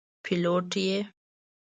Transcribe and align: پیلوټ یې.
پیلوټ 0.23 0.69
یې. 0.85 0.99